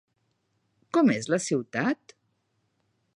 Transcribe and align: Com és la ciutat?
Com 0.97 1.11
és 1.17 1.29
la 1.33 1.39
ciutat? 1.49 2.17